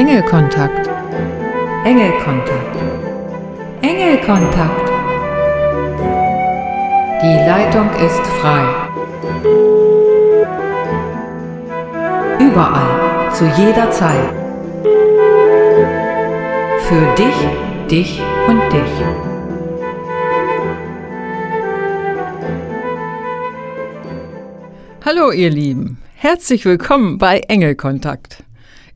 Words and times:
Engelkontakt. 0.00 0.88
Engelkontakt. 1.84 2.76
Engelkontakt. 3.82 4.88
Die 7.22 7.36
Leitung 7.46 7.90
ist 8.06 8.26
frei. 8.40 8.64
Überall, 12.38 13.30
zu 13.34 13.44
jeder 13.58 13.90
Zeit. 13.90 14.32
Für 16.88 17.14
dich, 17.18 17.38
dich 17.90 18.22
und 18.48 18.62
dich. 18.72 19.04
Hallo 25.04 25.30
ihr 25.30 25.50
Lieben, 25.50 25.98
herzlich 26.14 26.64
willkommen 26.64 27.18
bei 27.18 27.40
Engelkontakt. 27.48 28.44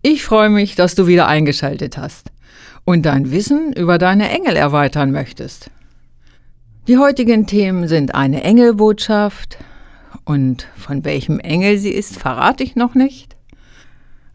Ich 0.07 0.23
freue 0.23 0.51
mich, 0.51 0.75
dass 0.75 0.95
du 0.95 1.07
wieder 1.07 1.29
eingeschaltet 1.29 1.97
hast 1.97 2.31
und 2.85 3.07
dein 3.07 3.31
Wissen 3.31 3.73
über 3.73 3.97
deine 3.97 4.29
Engel 4.29 4.55
erweitern 4.55 5.13
möchtest. 5.13 5.71
Die 6.87 6.99
heutigen 6.99 7.47
Themen 7.47 7.89
sind 7.89 8.15
eine 8.15 8.45
Engelbotschaft 8.45 9.57
und 10.27 10.69
von 10.77 11.07
welchem 11.07 11.41
Engel 11.41 11.79
sie 11.79 11.89
ist, 11.89 12.19
verrate 12.19 12.65
ich 12.65 12.77
noch 12.77 12.95
nicht. 12.95 13.35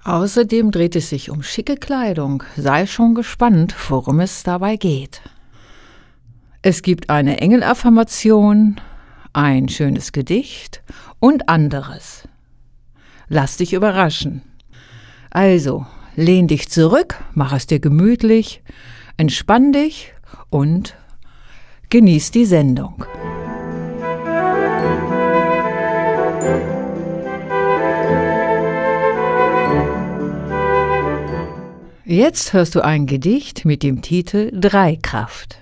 Außerdem 0.03 0.71
dreht 0.71 0.95
es 0.95 1.09
sich 1.09 1.29
um 1.29 1.43
schicke 1.43 1.75
Kleidung. 1.75 2.41
Sei 2.57 2.88
schon 2.88 3.13
gespannt, 3.13 3.75
worum 3.89 4.21
es 4.21 4.41
dabei 4.41 4.75
geht. 4.75 5.21
Es 6.63 6.81
gibt 6.81 7.11
eine 7.11 7.41
Engelaffirmation, 7.41 8.81
ein 9.33 9.69
schönes 9.69 10.13
Gedicht 10.13 10.81
und 11.19 11.47
anderes. 11.47 12.23
Lass 13.27 13.57
dich 13.57 13.73
überraschen. 13.73 14.41
Also, 15.29 15.85
lehn 16.15 16.47
dich 16.47 16.69
zurück, 16.69 17.23
mach 17.33 17.53
es 17.53 17.67
dir 17.67 17.79
gemütlich, 17.79 18.63
entspann 19.17 19.72
dich 19.72 20.13
und 20.49 20.95
genieß 21.89 22.31
die 22.31 22.45
Sendung. 22.45 23.05
Jetzt 32.05 32.53
hörst 32.53 32.73
du 32.73 32.83
ein 32.83 33.05
Gedicht 33.05 33.66
mit 33.66 33.83
dem 33.83 34.02
Titel 34.02 34.50
Dreikraft. 34.52 35.61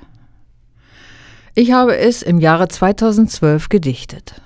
Ich 1.56 1.74
habe 1.74 1.98
es 1.98 2.22
im 2.22 2.40
Jahre 2.40 2.70
2012 2.70 3.68
gedichtet. 3.68 4.42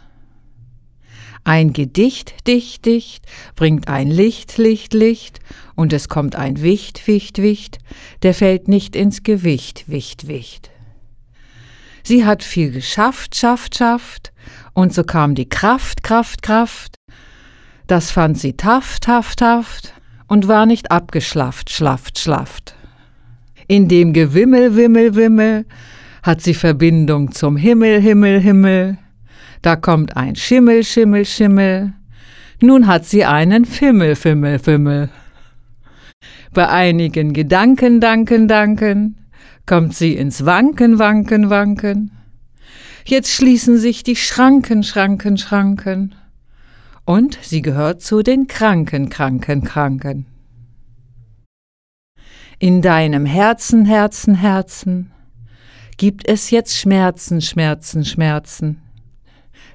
Ein 1.44 1.74
Gedicht, 1.74 2.48
dicht, 2.48 2.86
dicht, 2.86 3.26
bringt 3.56 3.88
ein 3.88 4.08
Licht, 4.08 4.58
Licht, 4.58 4.94
Licht, 4.94 5.40
und 5.76 5.92
es 5.92 6.08
kommt 6.08 6.36
ein 6.36 6.62
Wicht, 6.62 7.08
Wicht, 7.08 7.42
Wicht, 7.42 7.80
der 8.22 8.36
fällt 8.36 8.68
nicht 8.68 8.96
ins 8.96 9.24
Gewicht, 9.24 9.86
Wicht, 9.88 10.28
Wicht. 10.28 10.70
Sie 12.04 12.26
hat 12.26 12.44
viel 12.44 12.72
geschafft, 12.72 13.36
schafft, 13.36 13.78
schafft, 13.78 14.34
und 14.74 14.94
so 14.94 15.04
kam 15.04 15.34
die 15.34 15.50
Kraft, 15.50 16.04
Kraft, 16.04 16.44
Kraft. 16.44 16.96
Das 17.88 18.12
fand 18.12 18.38
sie 18.40 18.54
taft, 18.54 19.04
taft, 19.04 19.40
taft, 19.40 19.94
und 20.28 20.48
war 20.48 20.66
nicht 20.66 20.92
abgeschlafft, 20.92 21.72
schlafft, 21.72 22.20
schlafft. 22.20 22.76
In 23.68 23.88
dem 23.88 24.14
Gewimmel, 24.14 24.76
Wimmel, 24.76 25.16
Wimmel 25.16 25.66
hat 26.24 26.42
sie 26.42 26.54
Verbindung 26.54 27.32
zum 27.32 27.58
Himmel, 27.58 28.00
Himmel, 28.00 28.40
Himmel, 28.40 28.98
da 29.62 29.76
kommt 29.76 30.18
ein 30.18 30.36
Schimmel, 30.36 30.84
Schimmel, 30.84 31.26
Schimmel. 31.26 31.94
Nun 32.62 32.88
hat 32.88 33.06
sie 33.06 33.26
einen 33.26 33.66
Fimmel, 33.66 34.16
Fimmel, 34.16 34.60
Fimmel. 34.60 35.10
Bei 36.54 36.68
einigen 36.68 37.34
Gedanken, 37.34 38.00
Danken, 38.00 38.48
Danken 38.48 39.16
kommt 39.66 39.96
sie 39.96 40.16
ins 40.16 40.46
Wanken, 40.46 41.00
Wanken, 41.00 41.50
Wanken. 41.50 42.12
Jetzt 43.06 43.32
schließen 43.32 43.78
sich 43.78 44.04
die 44.04 44.16
Schranken, 44.16 44.84
Schranken, 44.84 45.38
Schranken. 45.38 46.16
Und 47.06 47.40
sie 47.42 47.62
gehört 47.62 48.02
zu 48.02 48.22
den 48.22 48.48
Kranken, 48.48 49.10
Kranken, 49.10 49.64
Kranken. 49.64 50.26
In 52.60 52.82
deinem 52.82 53.26
Herzen, 53.26 53.86
Herzen, 53.86 54.36
Herzen 54.36 55.12
gibt 55.98 56.28
es 56.28 56.52
jetzt 56.52 56.78
Schmerzen, 56.78 57.42
Schmerzen, 57.42 58.06
Schmerzen. 58.06 58.82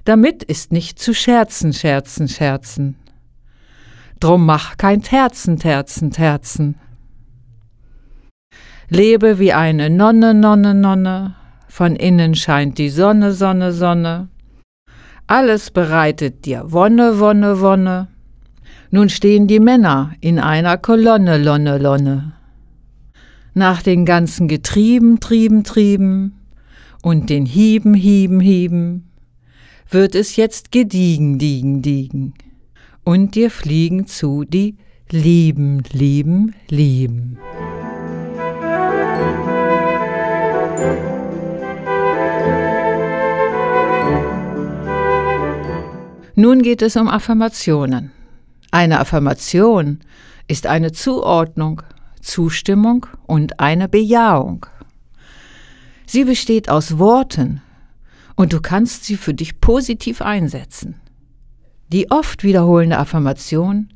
Damit 0.07 0.45
ist 0.45 0.71
nicht 0.71 1.01
zu 1.01 1.13
scherzen, 1.13 1.73
scherzen, 1.73 2.29
scherzen. 2.29 2.95
Drum 4.21 4.47
mach 4.47 4.77
kein 4.77 5.03
Terzen, 5.03 5.59
Terzen, 5.59 6.13
Terzen. 6.13 6.77
Lebe 8.89 9.41
wie 9.41 9.53
eine 9.53 9.91
Nonne, 9.91 10.33
Nonne, 10.33 10.75
Nonne, 10.75 11.35
von 11.67 11.97
innen 11.97 12.37
scheint 12.37 12.79
die 12.79 12.89
Sonne, 12.89 13.33
Sonne, 13.33 13.73
Sonne. 13.73 14.29
Alles 15.27 15.73
bereitet 15.73 16.45
dir 16.45 16.63
Wonne, 16.69 17.19
Wonne, 17.19 17.61
Wonne. 17.61 18.07
Nun 18.93 19.09
stehen 19.09 19.49
die 19.49 19.59
Männer 19.59 20.13
in 20.21 20.39
einer 20.39 20.79
Kolonne, 20.79 21.37
Lonne, 21.37 21.79
Lonne. 21.79 22.33
Nach 23.55 23.83
den 23.83 24.05
ganzen 24.05 24.47
Getrieben, 24.47 25.19
Trieben, 25.19 25.65
Trieben 25.65 26.39
und 27.03 27.29
den 27.29 27.45
Hieben, 27.45 27.95
Hieben, 27.95 28.39
Hieben 28.39 29.07
wird 29.91 30.15
es 30.15 30.37
jetzt 30.37 30.73
gediegen, 30.73 31.39
diegen, 31.39 31.83
diegen. 31.83 32.35
Und 33.05 33.35
dir 33.35 33.51
fliegen 33.51 34.07
zu 34.07 34.45
die 34.45 34.77
Lieben, 35.11 35.85
Lieben, 35.93 36.55
Lieben. 36.69 37.39
Nun 46.35 46.61
geht 46.63 46.83
es 46.83 46.97
um 46.97 47.09
Affirmationen. 47.09 48.13
Eine 48.71 49.01
Affirmation 49.01 50.01
ist 50.49 50.67
eine 50.67 50.93
Zuordnung, 50.93 51.83
Zustimmung 52.21 53.07
und 53.27 53.59
eine 53.61 53.89
Bejahung. 53.89 54.67
Sie 56.05 56.25
besteht 56.25 56.69
aus 56.69 56.99
Worten, 56.99 57.63
und 58.37 58.53
du 58.53 58.61
kannst 58.61 59.05
sie 59.05 59.17
für 59.17 59.35
dich 59.35 59.61
positiv 59.61 60.23
einsetzen. 60.23 61.01
Die 61.89 62.11
oft 62.11 62.45
wiederholende 62.45 62.99
Affirmation 62.99 63.89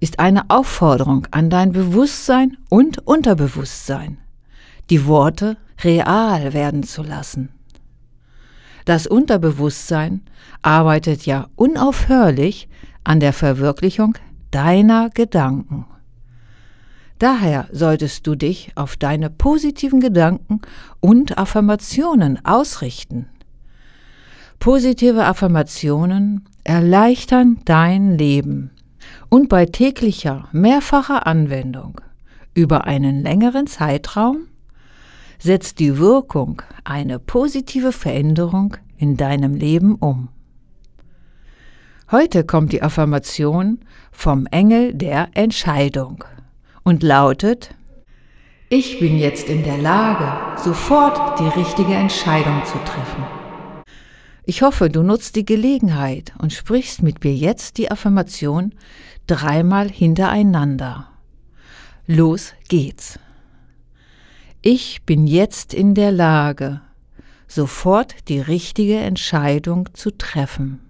ist 0.00 0.18
eine 0.18 0.48
Aufforderung 0.48 1.26
an 1.30 1.50
dein 1.50 1.72
Bewusstsein 1.72 2.56
und 2.68 3.06
Unterbewusstsein, 3.06 4.18
die 4.88 5.06
Worte 5.06 5.56
real 5.82 6.52
werden 6.52 6.82
zu 6.82 7.02
lassen. 7.02 7.50
Das 8.86 9.06
Unterbewusstsein 9.06 10.22
arbeitet 10.62 11.26
ja 11.26 11.48
unaufhörlich 11.54 12.68
an 13.04 13.20
der 13.20 13.32
Verwirklichung 13.32 14.16
deiner 14.50 15.10
Gedanken. 15.10 15.86
Daher 17.18 17.68
solltest 17.70 18.26
du 18.26 18.34
dich 18.34 18.72
auf 18.76 18.96
deine 18.96 19.28
positiven 19.28 20.00
Gedanken 20.00 20.62
und 21.00 21.36
Affirmationen 21.36 22.44
ausrichten. 22.46 23.28
Positive 24.60 25.24
Affirmationen 25.24 26.46
erleichtern 26.64 27.60
dein 27.64 28.18
Leben 28.18 28.70
und 29.30 29.48
bei 29.48 29.64
täglicher, 29.64 30.50
mehrfacher 30.52 31.26
Anwendung 31.26 31.98
über 32.52 32.84
einen 32.84 33.22
längeren 33.22 33.66
Zeitraum 33.66 34.48
setzt 35.38 35.78
die 35.78 35.96
Wirkung 35.96 36.60
eine 36.84 37.18
positive 37.18 37.90
Veränderung 37.90 38.76
in 38.98 39.16
deinem 39.16 39.54
Leben 39.54 39.94
um. 39.94 40.28
Heute 42.10 42.44
kommt 42.44 42.72
die 42.74 42.82
Affirmation 42.82 43.78
vom 44.12 44.46
Engel 44.50 44.92
der 44.92 45.30
Entscheidung 45.32 46.22
und 46.82 47.02
lautet, 47.02 47.74
ich 48.68 49.00
bin 49.00 49.16
jetzt 49.18 49.48
in 49.48 49.64
der 49.64 49.78
Lage, 49.78 50.60
sofort 50.62 51.40
die 51.40 51.48
richtige 51.58 51.94
Entscheidung 51.94 52.62
zu 52.66 52.76
treffen. 52.84 53.39
Ich 54.44 54.62
hoffe, 54.62 54.88
du 54.88 55.02
nutzt 55.02 55.36
die 55.36 55.44
Gelegenheit 55.44 56.32
und 56.38 56.52
sprichst 56.52 57.02
mit 57.02 57.22
mir 57.22 57.34
jetzt 57.34 57.78
die 57.78 57.90
Affirmation 57.90 58.74
dreimal 59.26 59.90
hintereinander. 59.90 61.08
Los 62.06 62.54
geht's. 62.68 63.18
Ich 64.62 65.02
bin 65.04 65.26
jetzt 65.26 65.72
in 65.72 65.94
der 65.94 66.12
Lage, 66.12 66.80
sofort 67.46 68.28
die 68.28 68.40
richtige 68.40 68.98
Entscheidung 68.98 69.88
zu 69.94 70.10
treffen. 70.10 70.80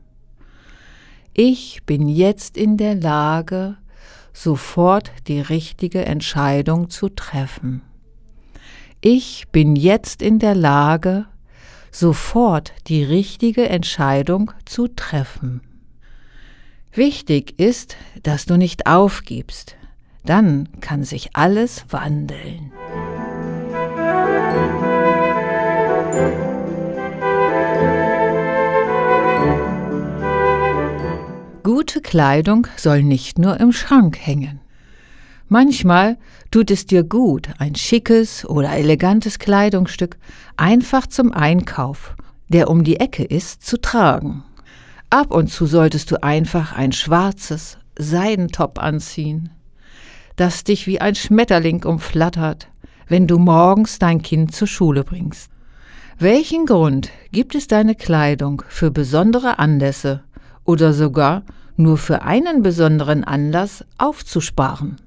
Ich 1.32 1.82
bin 1.86 2.08
jetzt 2.08 2.56
in 2.56 2.76
der 2.76 2.94
Lage, 2.94 3.76
sofort 4.32 5.12
die 5.28 5.40
richtige 5.40 6.04
Entscheidung 6.04 6.90
zu 6.90 7.08
treffen. 7.08 7.82
Ich 9.00 9.48
bin 9.52 9.76
jetzt 9.76 10.22
in 10.22 10.38
der 10.38 10.54
Lage, 10.54 11.26
sofort 11.90 12.72
die 12.86 13.02
richtige 13.04 13.68
Entscheidung 13.68 14.52
zu 14.64 14.88
treffen. 14.88 15.62
Wichtig 16.92 17.58
ist, 17.58 17.96
dass 18.22 18.46
du 18.46 18.56
nicht 18.56 18.86
aufgibst, 18.86 19.76
Dann 20.24 20.68
kann 20.80 21.02
sich 21.04 21.30
alles 21.34 21.86
wandeln. 21.88 22.72
Gute 31.62 32.00
Kleidung 32.00 32.66
soll 32.76 33.02
nicht 33.02 33.38
nur 33.38 33.58
im 33.60 33.72
Schrank 33.72 34.18
hängen. 34.18 34.60
Manchmal 35.52 36.16
tut 36.52 36.70
es 36.70 36.86
dir 36.86 37.02
gut, 37.02 37.48
ein 37.58 37.74
schickes 37.74 38.44
oder 38.44 38.70
elegantes 38.70 39.40
Kleidungsstück 39.40 40.16
einfach 40.56 41.08
zum 41.08 41.32
Einkauf, 41.32 42.14
der 42.48 42.70
um 42.70 42.84
die 42.84 43.00
Ecke 43.00 43.24
ist, 43.24 43.66
zu 43.66 43.80
tragen. 43.80 44.44
Ab 45.10 45.32
und 45.32 45.48
zu 45.48 45.66
solltest 45.66 46.12
du 46.12 46.22
einfach 46.22 46.72
ein 46.72 46.92
schwarzes 46.92 47.78
Seidentop 47.98 48.78
anziehen, 48.78 49.50
das 50.36 50.62
dich 50.62 50.86
wie 50.86 51.00
ein 51.00 51.16
Schmetterling 51.16 51.82
umflattert, 51.84 52.68
wenn 53.08 53.26
du 53.26 53.40
morgens 53.40 53.98
dein 53.98 54.22
Kind 54.22 54.54
zur 54.54 54.68
Schule 54.68 55.02
bringst. 55.02 55.50
Welchen 56.20 56.64
Grund 56.64 57.10
gibt 57.32 57.56
es 57.56 57.66
deine 57.66 57.96
Kleidung 57.96 58.62
für 58.68 58.92
besondere 58.92 59.58
Anlässe 59.58 60.22
oder 60.62 60.92
sogar 60.92 61.42
nur 61.74 61.98
für 61.98 62.22
einen 62.22 62.62
besonderen 62.62 63.24
Anlass 63.24 63.84
aufzusparen? 63.98 64.98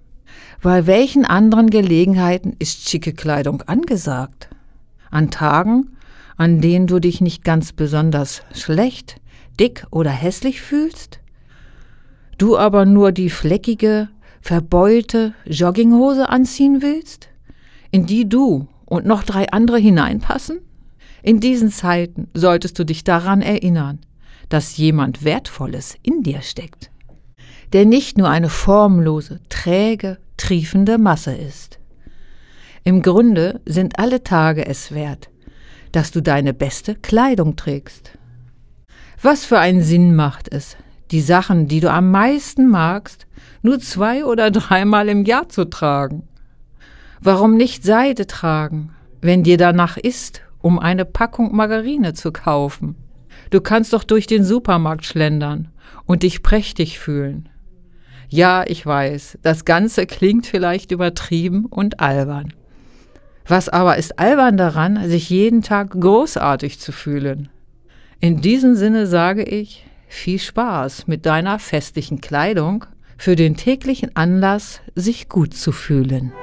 Bei 0.62 0.88
welchen 0.88 1.26
anderen 1.26 1.70
Gelegenheiten 1.70 2.56
ist 2.60 2.90
schicke 2.90 3.14
Kleidung 3.14 3.62
angesagt? 3.64 4.50
An 5.12 5.30
Tagen, 5.30 5.98
an 6.38 6.62
denen 6.62 6.88
du 6.88 7.00
dich 7.00 7.22
nicht 7.22 7.44
ganz 7.44 7.74
besonders 7.74 8.44
schlecht, 8.54 9.18
dick 9.60 9.86
oder 9.92 10.12
hässlich 10.12 10.62
fühlst? 10.62 11.20
Du 12.38 12.58
aber 12.58 12.86
nur 12.86 13.12
die 13.12 13.30
fleckige, 13.30 14.10
verbeulte 14.42 15.34
Jogginghose 15.46 16.30
anziehen 16.30 16.82
willst, 16.82 17.30
in 17.92 18.06
die 18.06 18.28
du 18.28 18.68
und 18.86 19.06
noch 19.06 19.24
drei 19.24 19.50
andere 19.52 19.78
hineinpassen? 19.78 20.60
In 21.22 21.40
diesen 21.40 21.72
Zeiten 21.72 22.28
solltest 22.34 22.78
du 22.78 22.84
dich 22.84 23.04
daran 23.04 23.42
erinnern, 23.42 24.00
dass 24.50 24.78
jemand 24.78 25.24
Wertvolles 25.24 25.96
in 26.04 26.22
dir 26.24 26.42
steckt, 26.42 26.92
der 27.74 27.86
nicht 27.86 28.18
nur 28.18 28.30
eine 28.30 28.50
formlose, 28.50 29.40
träge, 29.50 30.20
triefende 30.38 30.98
Masse 31.00 31.34
ist. 31.34 31.80
Im 32.84 33.02
Grunde 33.02 33.62
sind 33.66 33.98
alle 33.98 34.24
Tage 34.24 34.66
es 34.66 34.94
wert, 34.94 35.30
dass 35.92 36.12
du 36.12 36.22
deine 36.22 36.54
beste 36.54 36.96
Kleidung 36.96 37.56
trägst. 37.56 38.18
Was 39.22 39.46
für 39.46 39.58
einen 39.58 39.82
Sinn 39.82 40.16
macht 40.16 40.54
es, 40.54 40.78
die 41.12 41.22
Sachen, 41.22 41.68
die 41.68 41.80
du 41.80 41.90
am 41.90 42.12
meisten 42.12 42.68
magst, 42.68 43.26
nur 43.62 43.80
zwei 43.80 44.26
oder 44.26 44.52
dreimal 44.52 45.10
im 45.10 45.26
Jahr 45.26 45.50
zu 45.50 45.66
tragen? 45.66 46.28
Warum 47.22 47.56
nicht 47.56 47.84
Seide 47.84 48.28
tragen, 48.28 48.92
wenn 49.22 49.44
dir 49.44 49.58
danach 49.58 49.98
ist, 49.98 50.42
um 50.60 50.78
eine 50.78 51.06
Packung 51.06 51.56
Margarine 51.56 52.14
zu 52.14 52.32
kaufen? 52.32 52.96
Du 53.50 53.62
kannst 53.62 53.94
doch 53.94 54.04
durch 54.04 54.28
den 54.28 54.44
Supermarkt 54.44 55.06
schlendern 55.06 55.70
und 56.06 56.24
dich 56.24 56.44
prächtig 56.44 57.00
fühlen. 57.00 57.50
Ja, 58.36 58.64
ich 58.66 58.84
weiß, 58.84 59.38
das 59.44 59.64
Ganze 59.64 60.08
klingt 60.08 60.48
vielleicht 60.48 60.90
übertrieben 60.90 61.68
und 61.68 62.00
albern. 62.00 62.52
Was 63.46 63.70
aber 63.70 63.98
ist 63.98 64.18
albern 64.18 64.58
daran, 64.58 65.08
sich 65.08 65.30
jeden 65.30 65.62
Tag 65.62 65.92
großartig 65.92 66.80
zu 66.80 66.92
fühlen? 66.92 67.50
In 68.20 68.42
diesem 68.42 68.74
Sinne 68.74 69.06
sage 69.06 69.44
ich, 69.44 69.86
viel 70.08 70.40
Spaß 70.40 71.06
mit 71.06 71.28
deiner 71.28 71.60
festlichen 71.60 72.22
Kleidung 72.22 72.86
für 73.20 73.36
den 73.36 73.56
täglichen 73.56 74.16
Anlass, 74.16 74.82
sich 74.96 75.30
gut 75.30 75.54
zu 75.54 75.72
fühlen. 75.72 76.34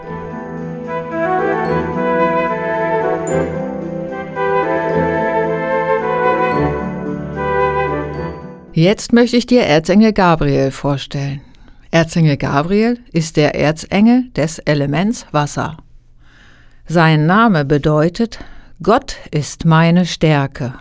Jetzt 8.73 9.13
möchte 9.13 9.37
ich 9.37 9.47
dir 9.47 9.63
Erzengel 9.63 10.13
Gabriel 10.13 10.71
vorstellen. 10.71 11.41
Erzengel 11.93 12.37
Gabriel 12.37 13.01
ist 13.13 13.37
der 13.37 13.57
Erzengel 13.57 14.31
des 14.37 14.61
Elements 14.61 15.27
Wasser. 15.33 15.77
Sein 16.87 17.27
Name 17.27 17.65
bedeutet 17.65 18.39
Gott 18.81 19.17
ist 19.33 19.65
meine 19.65 20.07
Stärke. 20.07 20.75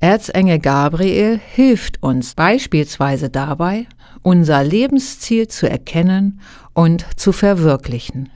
Erzengel 0.00 0.58
Gabriel 0.58 1.38
hilft 1.38 2.02
uns 2.02 2.34
beispielsweise 2.34 3.30
dabei, 3.30 3.86
unser 4.22 4.64
Lebensziel 4.64 5.46
zu 5.46 5.70
erkennen 5.70 6.40
und 6.72 7.06
zu 7.14 7.30
verwirklichen. 7.30 8.28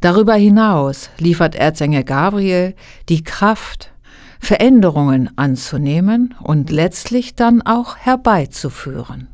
Darüber 0.00 0.34
hinaus 0.34 1.10
liefert 1.18 1.54
Erzengel 1.54 2.02
Gabriel 2.02 2.74
die 3.08 3.22
Kraft, 3.22 3.92
Veränderungen 4.40 5.30
anzunehmen 5.36 6.34
und 6.42 6.70
letztlich 6.70 7.36
dann 7.36 7.62
auch 7.62 7.96
herbeizuführen. 7.98 9.28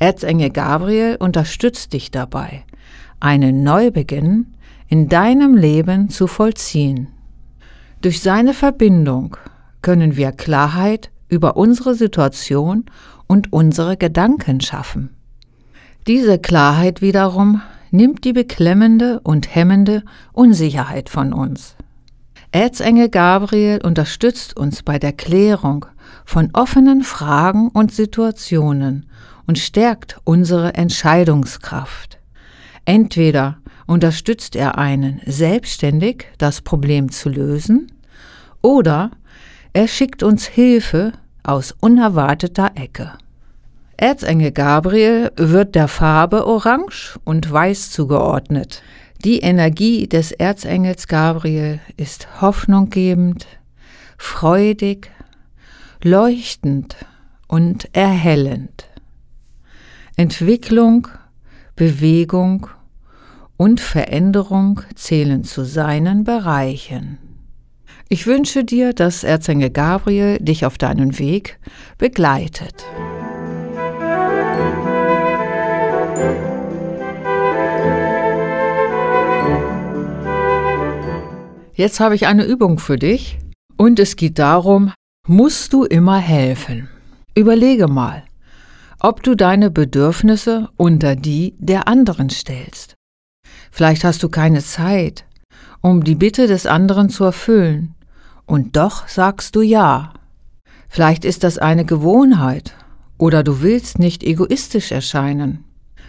Erzengel 0.00 0.48
Gabriel 0.48 1.16
unterstützt 1.20 1.92
dich 1.92 2.10
dabei, 2.10 2.64
einen 3.20 3.62
Neubeginn 3.62 4.54
in 4.88 5.10
deinem 5.10 5.56
Leben 5.56 6.08
zu 6.08 6.26
vollziehen. 6.26 7.08
Durch 8.00 8.22
seine 8.22 8.54
Verbindung 8.54 9.36
können 9.82 10.16
wir 10.16 10.32
Klarheit 10.32 11.10
über 11.28 11.58
unsere 11.58 11.94
Situation 11.94 12.86
und 13.26 13.52
unsere 13.52 13.98
Gedanken 13.98 14.62
schaffen. 14.62 15.10
Diese 16.06 16.38
Klarheit 16.38 17.02
wiederum 17.02 17.60
nimmt 17.90 18.24
die 18.24 18.32
beklemmende 18.32 19.20
und 19.20 19.54
hemmende 19.54 20.02
Unsicherheit 20.32 21.10
von 21.10 21.34
uns. 21.34 21.76
Erzengel 22.52 23.10
Gabriel 23.10 23.80
unterstützt 23.84 24.56
uns 24.56 24.82
bei 24.82 24.98
der 24.98 25.12
Klärung 25.12 25.84
von 26.24 26.48
offenen 26.54 27.02
Fragen 27.02 27.68
und 27.68 27.92
Situationen 27.92 29.04
und 29.50 29.58
stärkt 29.58 30.16
unsere 30.22 30.74
Entscheidungskraft. 30.74 32.20
Entweder 32.84 33.58
unterstützt 33.88 34.54
er 34.54 34.78
einen 34.78 35.20
selbstständig, 35.26 36.26
das 36.38 36.60
Problem 36.60 37.10
zu 37.10 37.30
lösen, 37.30 37.90
oder 38.62 39.10
er 39.72 39.88
schickt 39.88 40.22
uns 40.22 40.46
Hilfe 40.46 41.14
aus 41.42 41.74
unerwarteter 41.80 42.70
Ecke. 42.76 43.14
Erzengel 43.96 44.52
Gabriel 44.52 45.32
wird 45.34 45.74
der 45.74 45.88
Farbe 45.88 46.46
Orange 46.46 47.18
und 47.24 47.50
Weiß 47.50 47.90
zugeordnet. 47.90 48.84
Die 49.24 49.40
Energie 49.40 50.06
des 50.06 50.30
Erzengels 50.30 51.08
Gabriel 51.08 51.80
ist 51.96 52.40
hoffnunggebend, 52.40 53.48
freudig, 54.16 55.10
leuchtend 56.04 56.94
und 57.48 57.92
erhellend. 57.96 58.89
Entwicklung, 60.16 61.08
Bewegung 61.76 62.66
und 63.56 63.80
Veränderung 63.80 64.80
zählen 64.94 65.44
zu 65.44 65.64
seinen 65.64 66.24
Bereichen. 66.24 67.18
Ich 68.08 68.26
wünsche 68.26 68.64
dir, 68.64 68.92
dass 68.92 69.22
Erzengel 69.22 69.70
Gabriel 69.70 70.38
dich 70.40 70.66
auf 70.66 70.78
deinen 70.78 71.18
Weg 71.18 71.58
begleitet. 71.96 72.84
Jetzt 81.74 82.00
habe 82.00 82.14
ich 82.14 82.26
eine 82.26 82.44
Übung 82.44 82.78
für 82.78 82.98
dich 82.98 83.38
und 83.76 83.98
es 83.98 84.16
geht 84.16 84.38
darum, 84.38 84.92
musst 85.26 85.72
du 85.72 85.84
immer 85.84 86.18
helfen? 86.18 86.88
Überlege 87.34 87.88
mal, 87.88 88.24
ob 89.00 89.22
du 89.22 89.34
deine 89.34 89.70
Bedürfnisse 89.70 90.68
unter 90.76 91.16
die 91.16 91.54
der 91.58 91.88
anderen 91.88 92.30
stellst. 92.30 92.94
Vielleicht 93.70 94.04
hast 94.04 94.22
du 94.22 94.28
keine 94.28 94.62
Zeit, 94.62 95.24
um 95.80 96.04
die 96.04 96.14
Bitte 96.14 96.46
des 96.46 96.66
anderen 96.66 97.08
zu 97.08 97.24
erfüllen 97.24 97.94
und 98.46 98.76
doch 98.76 99.08
sagst 99.08 99.56
du 99.56 99.62
ja. 99.62 100.12
Vielleicht 100.88 101.24
ist 101.24 101.44
das 101.44 101.58
eine 101.58 101.84
Gewohnheit 101.84 102.74
oder 103.16 103.42
du 103.42 103.62
willst 103.62 103.98
nicht 103.98 104.22
egoistisch 104.22 104.92
erscheinen 104.92 105.64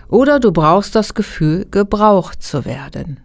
oder 0.08 0.40
du 0.40 0.52
brauchst 0.52 0.96
das 0.96 1.14
Gefühl, 1.14 1.66
gebraucht 1.72 2.44
zu 2.44 2.66
werden. 2.66 3.20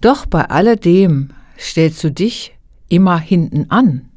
Doch 0.00 0.24
bei 0.24 0.48
alledem 0.48 1.30
stellst 1.58 2.02
du 2.02 2.10
dich 2.10 2.56
immer 2.88 3.18
hinten 3.18 3.70
an. 3.70 4.08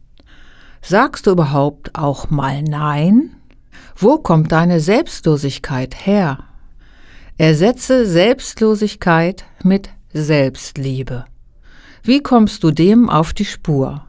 Sagst 0.82 1.28
du 1.28 1.32
überhaupt 1.32 1.96
auch 1.96 2.30
mal 2.30 2.62
Nein? 2.64 3.37
Wo 4.00 4.20
kommt 4.20 4.52
deine 4.52 4.80
Selbstlosigkeit 4.80 6.06
her? 6.06 6.44
Ersetze 7.40 8.06
Selbstlosigkeit 8.06 9.44
mit 9.64 9.90
Selbstliebe. 10.14 11.26
Wie 12.04 12.22
kommst 12.22 12.64
du 12.64 12.70
dem 12.70 13.10
auf 13.10 13.34
die 13.34 13.46
Spur? 13.46 14.04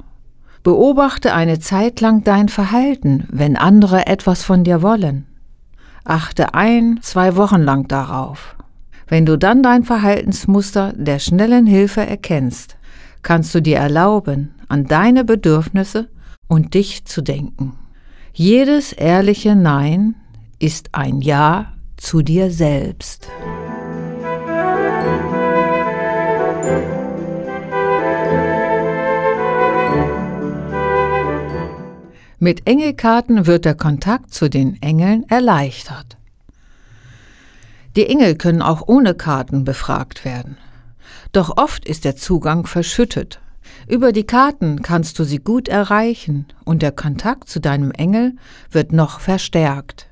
Beobachte 0.63 1.33
eine 1.33 1.59
Zeit 1.59 2.03
lang 2.03 2.23
dein 2.23 2.51
Verhalten, 2.51 3.27
wenn 3.31 3.57
andere 3.57 4.07
etwas 4.07 4.43
von 4.43 4.63
dir 4.63 4.83
wollen. 4.83 5.27
Achte 6.05 6.53
ein, 6.53 6.99
zwei 7.01 7.35
Wochen 7.37 7.63
lang 7.63 7.89
darauf. 7.89 8.57
Wenn 9.07 9.25
du 9.25 9.39
dann 9.39 9.63
dein 9.63 9.85
Verhaltensmuster 9.85 10.93
der 10.97 11.19
schnellen 11.19 11.67
Hilfe 11.67 12.07
erkennst, 12.07 12.77
kannst 13.23 13.55
du 13.55 13.63
dir 13.63 13.79
erlauben, 13.79 14.55
an 14.69 14.85
deine 14.85 15.25
Bedürfnisse 15.25 16.11
und 16.47 16.75
dich 16.75 17.07
zu 17.07 17.23
denken. 17.23 17.88
Jedes 18.33 18.93
ehrliche 18.93 19.57
Nein 19.57 20.15
ist 20.59 20.91
ein 20.93 21.21
Ja 21.21 21.75
zu 21.97 22.23
dir 22.23 22.51
selbst. 22.51 23.29
Mit 32.41 32.69
Engelkarten 32.69 33.47
wird 33.47 33.65
der 33.65 33.75
Kontakt 33.75 34.33
zu 34.33 34.49
den 34.49 34.81
Engeln 34.81 35.29
erleichtert. 35.29 36.17
Die 37.97 38.07
Engel 38.07 38.37
können 38.37 38.63
auch 38.63 38.87
ohne 38.87 39.15
Karten 39.15 39.65
befragt 39.65 40.25
werden. 40.25 40.57
Doch 41.33 41.57
oft 41.57 41.85
ist 41.85 42.05
der 42.05 42.15
Zugang 42.15 42.65
verschüttet. 42.65 43.41
Über 43.89 44.13
die 44.13 44.25
Karten 44.25 44.83
kannst 44.83 45.19
du 45.19 45.25
sie 45.25 45.39
gut 45.39 45.67
erreichen 45.67 46.47
und 46.67 46.83
der 46.83 46.93
Kontakt 46.93 47.49
zu 47.49 47.59
deinem 47.59 47.91
Engel 47.91 48.37
wird 48.71 48.93
noch 48.93 49.19
verstärkt. 49.19 50.09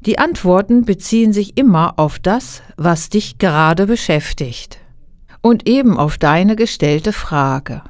Die 0.00 0.18
Antworten 0.18 0.86
beziehen 0.86 1.34
sich 1.34 1.58
immer 1.58 1.98
auf 1.98 2.18
das, 2.18 2.62
was 2.78 3.10
dich 3.10 3.36
gerade 3.36 3.86
beschäftigt 3.86 4.78
und 5.42 5.68
eben 5.68 5.98
auf 5.98 6.16
deine 6.16 6.56
gestellte 6.56 7.12
Frage. 7.12 7.82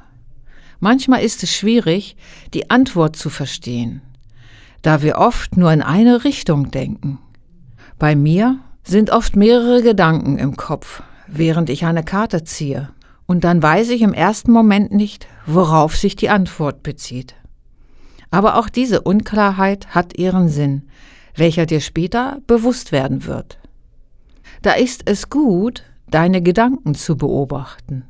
Manchmal 0.81 1.23
ist 1.23 1.41
es 1.41 1.55
schwierig, 1.55 2.17
die 2.53 2.69
Antwort 2.69 3.15
zu 3.15 3.29
verstehen, 3.29 4.01
da 4.81 5.01
wir 5.01 5.19
oft 5.19 5.55
nur 5.55 5.71
in 5.71 5.81
eine 5.81 6.25
Richtung 6.25 6.69
denken. 6.69 7.19
Bei 7.97 8.13
mir 8.13 8.59
sind 8.83 9.09
oft 9.09 9.37
mehrere 9.37 9.81
Gedanken 9.81 10.37
im 10.37 10.57
Kopf, 10.57 11.01
während 11.27 11.69
ich 11.69 11.85
eine 11.85 12.03
Karte 12.03 12.43
ziehe, 12.43 12.89
und 13.27 13.43
dann 13.43 13.61
weiß 13.61 13.89
ich 13.89 14.01
im 14.01 14.13
ersten 14.13 14.51
Moment 14.51 14.91
nicht, 14.91 15.27
worauf 15.45 15.95
sich 15.95 16.15
die 16.15 16.29
Antwort 16.29 16.81
bezieht. 16.81 17.35
Aber 18.31 18.57
auch 18.57 18.69
diese 18.69 19.01
Unklarheit 19.01 19.93
hat 19.93 20.17
ihren 20.17 20.49
Sinn, 20.49 20.83
welcher 21.35 21.65
dir 21.65 21.81
später 21.81 22.39
bewusst 22.47 22.91
werden 22.91 23.25
wird. 23.25 23.59
Da 24.61 24.71
ist 24.71 25.03
es 25.05 25.29
gut, 25.29 25.83
deine 26.09 26.41
Gedanken 26.41 26.95
zu 26.95 27.15
beobachten. 27.15 28.05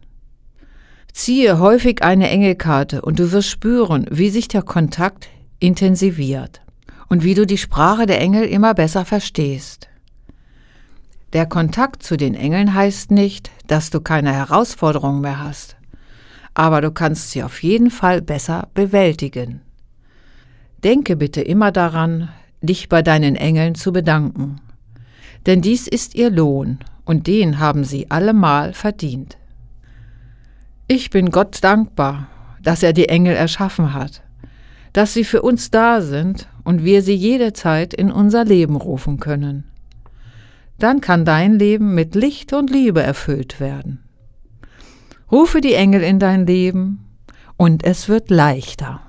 Ziehe 1.13 1.59
häufig 1.59 2.03
eine 2.03 2.29
Engelkarte 2.29 3.01
und 3.01 3.19
du 3.19 3.31
wirst 3.31 3.49
spüren, 3.49 4.05
wie 4.11 4.29
sich 4.29 4.47
der 4.47 4.61
Kontakt 4.61 5.29
intensiviert 5.59 6.61
und 7.09 7.23
wie 7.23 7.33
du 7.33 7.47
die 7.47 7.57
Sprache 7.57 8.05
der 8.05 8.21
Engel 8.21 8.45
immer 8.45 8.75
besser 8.75 9.03
verstehst. 9.03 9.89
Der 11.33 11.45
Kontakt 11.45 12.03
zu 12.03 12.15
den 12.15 12.35
Engeln 12.35 12.73
heißt 12.73 13.11
nicht, 13.11 13.51
dass 13.67 13.89
du 13.89 13.99
keine 13.99 14.31
Herausforderungen 14.31 15.19
mehr 15.19 15.43
hast, 15.43 15.75
aber 16.53 16.79
du 16.79 16.91
kannst 16.91 17.31
sie 17.31 17.43
auf 17.43 17.61
jeden 17.63 17.91
Fall 17.91 18.21
besser 18.21 18.69
bewältigen. 18.73 19.61
Denke 20.85 21.17
bitte 21.17 21.41
immer 21.41 21.73
daran, 21.73 22.29
dich 22.61 22.87
bei 22.87 23.01
deinen 23.01 23.35
Engeln 23.35 23.75
zu 23.75 23.91
bedanken, 23.91 24.61
denn 25.45 25.61
dies 25.61 25.87
ist 25.87 26.15
ihr 26.15 26.29
Lohn 26.29 26.79
und 27.03 27.27
den 27.27 27.59
haben 27.59 27.83
sie 27.83 28.09
allemal 28.09 28.73
verdient. 28.73 29.37
Ich 30.87 31.09
bin 31.09 31.31
Gott 31.31 31.61
dankbar, 31.61 32.27
dass 32.63 32.83
er 32.83 32.93
die 32.93 33.09
Engel 33.09 33.35
erschaffen 33.35 33.93
hat, 33.93 34.21
dass 34.93 35.13
sie 35.13 35.25
für 35.25 35.41
uns 35.41 35.71
da 35.71 36.01
sind 36.01 36.47
und 36.63 36.85
wir 36.85 37.01
sie 37.01 37.15
jederzeit 37.15 37.93
in 37.93 38.11
unser 38.11 38.45
Leben 38.45 38.77
rufen 38.77 39.19
können. 39.19 39.65
Dann 40.79 41.01
kann 41.01 41.25
dein 41.25 41.57
Leben 41.57 41.95
mit 41.95 42.15
Licht 42.15 42.53
und 42.53 42.69
Liebe 42.69 43.01
erfüllt 43.01 43.59
werden. 43.59 44.03
Rufe 45.31 45.59
die 45.61 45.73
Engel 45.73 46.03
in 46.03 46.19
dein 46.19 46.45
Leben 46.45 47.05
und 47.57 47.83
es 47.83 48.07
wird 48.07 48.29
leichter. 48.29 49.01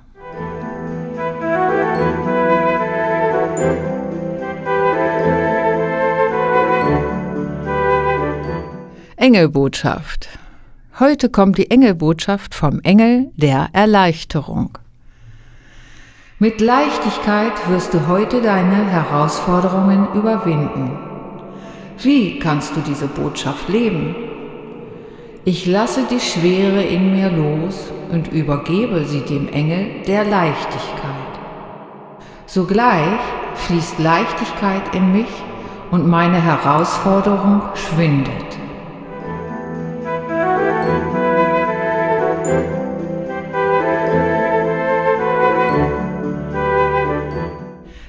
Engelbotschaft 9.17 10.29
Heute 10.99 11.29
kommt 11.29 11.59
die 11.59 11.71
Engelbotschaft 11.71 12.57
vom 12.57 12.81
Engel 12.81 13.31
der 13.37 13.69
Erleichterung. 13.73 14.79
Mit 16.41 16.61
Leichtigkeit 16.61 17.53
wirst 17.69 17.95
du 17.95 18.09
heute 18.09 18.43
deine 18.43 18.91
Herausforderungen 18.91 20.09
überwinden. 20.15 21.08
Wie 22.01 22.39
kannst 22.39 22.77
du 22.77 22.81
diese 22.81 23.09
Botschaft 23.09 23.69
leben? 23.69 24.15
Ich 25.45 25.67
lasse 25.67 26.07
die 26.09 26.21
Schwere 26.21 26.81
in 26.83 27.13
mir 27.13 27.29
los 27.29 27.91
und 28.13 28.29
übergebe 28.29 29.05
sie 29.05 29.23
dem 29.23 29.49
Engel 29.49 30.03
der 30.07 30.25
Leichtigkeit. 30.25 31.13
Sogleich 32.47 33.19
fließt 33.55 33.99
Leichtigkeit 33.99 34.95
in 34.95 35.11
mich 35.13 35.27
und 35.91 36.07
meine 36.07 36.41
Herausforderung 36.41 37.63
schwindet. 37.75 38.59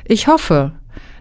Ich 0.06 0.28
hoffe, 0.28 0.74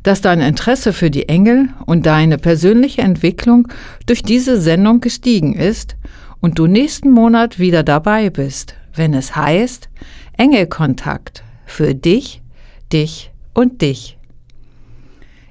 dass 0.08 0.22
dein 0.22 0.40
Interesse 0.40 0.94
für 0.94 1.10
die 1.10 1.28
Engel 1.28 1.68
und 1.84 2.06
deine 2.06 2.38
persönliche 2.38 3.02
Entwicklung 3.02 3.68
durch 4.06 4.22
diese 4.22 4.58
Sendung 4.58 5.02
gestiegen 5.02 5.52
ist 5.52 5.96
und 6.40 6.58
du 6.58 6.66
nächsten 6.66 7.10
Monat 7.10 7.58
wieder 7.58 7.82
dabei 7.82 8.30
bist, 8.30 8.74
wenn 8.94 9.12
es 9.12 9.36
heißt 9.36 9.90
Engelkontakt 10.32 11.44
für 11.66 11.94
dich, 11.94 12.40
dich 12.90 13.32
und 13.52 13.82
dich. 13.82 14.16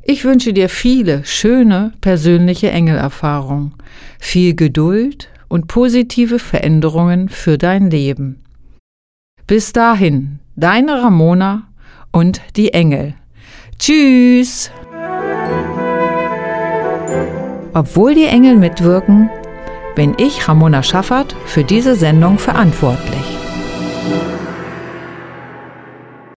Ich 0.02 0.26
wünsche 0.26 0.54
dir 0.54 0.70
viele 0.70 1.24
schöne 1.24 1.94
persönliche 2.02 2.72
Engelerfahrungen, 2.72 3.76
viel 4.18 4.56
Geduld 4.56 5.30
und 5.50 5.68
positive 5.68 6.40
Veränderungen 6.40 7.30
für 7.30 7.60
dein 7.60 7.92
Leben. 7.92 8.42
Bis 9.46 9.72
dahin, 9.72 10.40
deine 10.56 11.04
Ramona 11.04 11.68
und 12.12 12.42
die 12.56 12.74
Engel. 12.74 13.14
Tschüss! 13.80 14.72
Obwohl 17.74 18.16
die 18.16 18.26
Engel 18.26 18.56
mitwirken, 18.56 19.30
bin 19.96 20.16
ich, 20.18 20.48
Ramona 20.48 20.82
Schaffert, 20.82 21.36
für 21.46 21.64
diese 21.64 21.96
Sendung 21.96 22.40
verantwortlich. 22.40 23.47